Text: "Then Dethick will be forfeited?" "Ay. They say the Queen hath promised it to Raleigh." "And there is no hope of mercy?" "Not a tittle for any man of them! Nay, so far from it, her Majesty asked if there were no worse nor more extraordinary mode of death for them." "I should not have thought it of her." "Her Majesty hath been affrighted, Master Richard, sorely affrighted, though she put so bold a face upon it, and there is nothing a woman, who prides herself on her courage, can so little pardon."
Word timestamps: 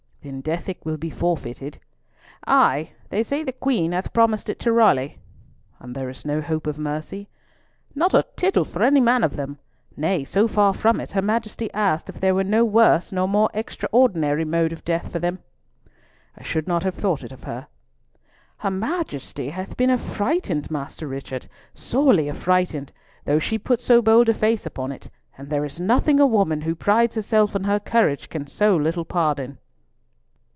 "Then 0.23 0.41
Dethick 0.43 0.85
will 0.85 0.97
be 0.97 1.09
forfeited?" 1.09 1.79
"Ay. 2.45 2.91
They 3.09 3.23
say 3.23 3.41
the 3.43 3.51
Queen 3.51 3.91
hath 3.91 4.13
promised 4.13 4.51
it 4.51 4.59
to 4.59 4.71
Raleigh." 4.71 5.17
"And 5.79 5.95
there 5.95 6.09
is 6.11 6.25
no 6.25 6.41
hope 6.41 6.67
of 6.67 6.77
mercy?" 6.77 7.27
"Not 7.95 8.13
a 8.13 8.27
tittle 8.35 8.63
for 8.63 8.83
any 8.83 8.99
man 9.01 9.23
of 9.23 9.35
them! 9.35 9.57
Nay, 9.97 10.23
so 10.23 10.47
far 10.47 10.75
from 10.75 10.99
it, 10.99 11.13
her 11.13 11.23
Majesty 11.23 11.73
asked 11.73 12.07
if 12.07 12.19
there 12.19 12.35
were 12.35 12.43
no 12.43 12.63
worse 12.63 13.11
nor 13.11 13.27
more 13.27 13.49
extraordinary 13.55 14.45
mode 14.45 14.71
of 14.71 14.85
death 14.85 15.11
for 15.11 15.17
them." 15.17 15.39
"I 16.37 16.43
should 16.43 16.67
not 16.67 16.83
have 16.83 16.93
thought 16.93 17.23
it 17.23 17.31
of 17.31 17.45
her." 17.45 17.65
"Her 18.57 18.69
Majesty 18.69 19.49
hath 19.49 19.75
been 19.75 19.89
affrighted, 19.89 20.69
Master 20.69 21.07
Richard, 21.07 21.47
sorely 21.73 22.29
affrighted, 22.29 22.91
though 23.25 23.39
she 23.39 23.57
put 23.57 23.81
so 23.81 24.03
bold 24.03 24.29
a 24.29 24.35
face 24.35 24.67
upon 24.67 24.91
it, 24.91 25.09
and 25.35 25.49
there 25.49 25.65
is 25.65 25.79
nothing 25.79 26.19
a 26.19 26.27
woman, 26.27 26.61
who 26.61 26.75
prides 26.75 27.15
herself 27.15 27.55
on 27.55 27.63
her 27.63 27.79
courage, 27.79 28.29
can 28.29 28.45
so 28.45 28.75
little 28.77 29.03
pardon." 29.03 29.57